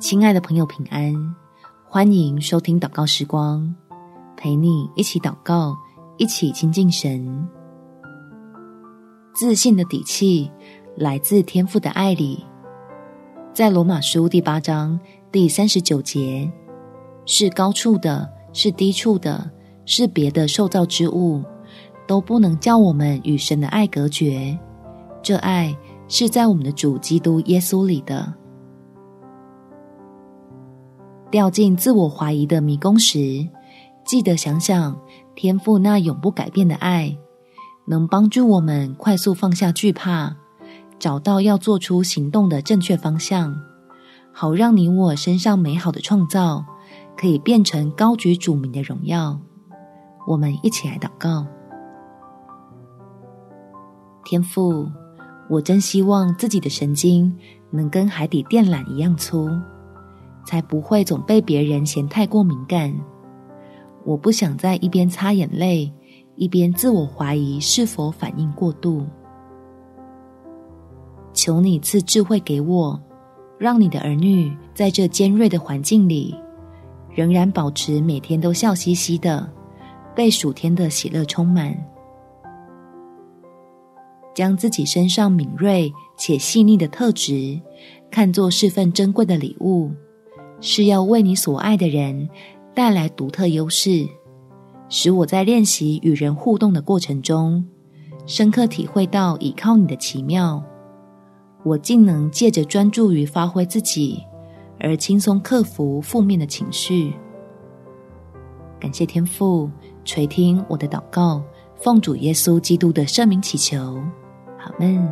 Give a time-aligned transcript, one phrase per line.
[0.00, 1.14] 亲爱的朋友，平安！
[1.86, 3.74] 欢迎收听祷告时光，
[4.34, 5.76] 陪你一起祷告，
[6.16, 7.46] 一起亲近神。
[9.34, 10.50] 自信的底气
[10.96, 12.42] 来自天父的爱里，
[13.52, 14.98] 在罗马书第八章
[15.30, 16.50] 第三十九节，
[17.26, 19.50] 是高处的，是低处的，
[19.84, 21.44] 是别的受造之物，
[22.08, 24.58] 都不能叫我们与神的爱隔绝。
[25.22, 25.76] 这爱
[26.08, 28.39] 是在我们的主基督耶稣里的。
[31.30, 33.46] 掉进自我怀疑的迷宫时，
[34.04, 34.98] 记得想想
[35.36, 37.16] 天父那永不改变的爱，
[37.86, 40.34] 能帮助我们快速放下惧怕，
[40.98, 43.56] 找到要做出行动的正确方向，
[44.32, 46.64] 好让你我身上美好的创造
[47.16, 49.38] 可以变成高举主名的荣耀。
[50.26, 51.46] 我们一起来祷告：
[54.24, 54.88] 天父，
[55.48, 57.32] 我真希望自己的神经
[57.70, 59.48] 能跟海底电缆一样粗。
[60.50, 62.92] 才不会总被别人嫌太过敏感。
[64.04, 65.92] 我不想在一边擦眼泪，
[66.34, 69.06] 一边自我怀疑是否反应过度。
[71.32, 73.00] 求你赐智慧给我，
[73.60, 76.34] 让你的儿女在这尖锐的环境里，
[77.14, 79.48] 仍然保持每天都笑嘻嘻的，
[80.16, 81.72] 被暑天的喜乐充满。
[84.34, 87.60] 将自己身上敏锐且细腻的特质，
[88.10, 89.92] 看作是份珍贵的礼物。
[90.60, 92.28] 是要为你所爱的人
[92.74, 94.06] 带来独特优势，
[94.88, 97.64] 使我在练习与人互动的过程中，
[98.26, 100.62] 深刻体会到倚靠你的奇妙。
[101.62, 104.22] 我竟能借着专注于发挥自己，
[104.78, 107.12] 而轻松克服负面的情绪。
[108.78, 109.70] 感谢天父
[110.04, 111.42] 垂听我的祷告，
[111.76, 114.02] 奉主耶稣基督的圣名祈求，
[114.58, 115.06] 阿们。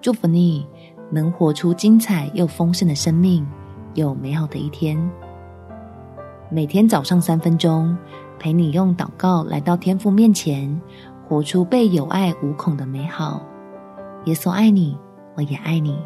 [0.00, 0.66] 祝福你。
[1.10, 3.46] 能活出精彩又丰盛的生命，
[3.94, 4.96] 有美好的一天。
[6.48, 7.96] 每天早上三分钟，
[8.38, 10.80] 陪你用祷告来到天父面前，
[11.28, 13.42] 活出被有爱无恐的美好。
[14.26, 14.96] 耶稣爱你，
[15.36, 15.96] 我也爱你。